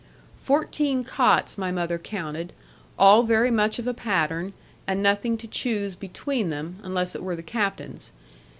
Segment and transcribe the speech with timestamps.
[0.37, 2.53] Fourteen cots my mother counted,
[2.97, 4.53] all very much of a pattern,
[4.87, 8.11] and nothing to choose between them, unless it were the captain's.